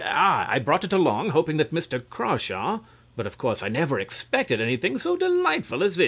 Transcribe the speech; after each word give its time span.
I 0.03 0.57
brought 0.57 0.83
it 0.83 0.93
along, 0.93 1.29
hoping 1.29 1.57
that 1.57 1.69
Mr. 1.71 2.01
Crawshaw 2.09 2.79
but 3.15 3.27
of 3.27 3.37
course 3.37 3.61
I 3.61 3.67
never 3.67 3.99
expected 3.99 4.59
anything 4.59 4.97
so 4.97 5.15
delightful 5.15 5.83
as 5.83 5.97
this. 5.97 5.99